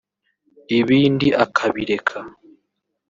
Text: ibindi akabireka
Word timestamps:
ibindi 0.79 1.27
akabireka 1.43 2.17